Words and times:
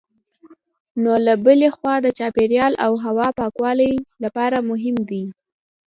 نو 1.01 1.13
له 1.25 1.33
بلې 1.45 1.69
خوا 1.75 1.95
د 2.01 2.07
چاپېریال 2.17 2.73
او 2.85 2.91
هوا 3.05 3.27
پاکوالي 3.39 3.93
لپاره 4.23 4.57
مهم 4.71 4.97
دي. 5.09 5.23